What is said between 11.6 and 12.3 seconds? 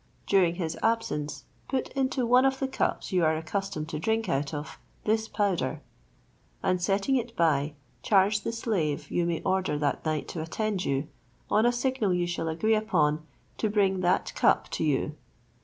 a signal you